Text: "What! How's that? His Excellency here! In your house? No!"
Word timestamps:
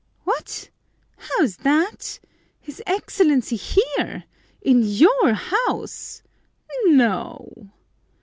"What! 0.23 0.71
How's 1.17 1.57
that? 1.57 2.17
His 2.59 2.81
Excellency 2.87 3.55
here! 3.55 4.23
In 4.63 4.81
your 4.81 5.33
house? 5.35 6.23
No!" 6.85 7.69